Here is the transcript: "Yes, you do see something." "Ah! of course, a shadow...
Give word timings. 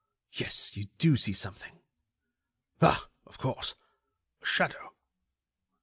"Yes, 0.31 0.75
you 0.75 0.85
do 0.97 1.15
see 1.15 1.31
something." 1.33 1.79
"Ah! 2.81 3.07
of 3.27 3.37
course, 3.37 3.75
a 4.41 4.45
shadow... 4.47 4.95